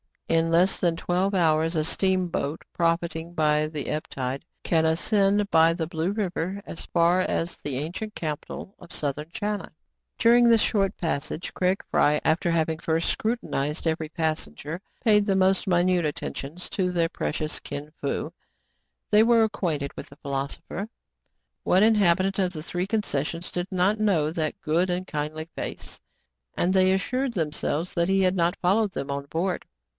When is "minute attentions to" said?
15.67-16.91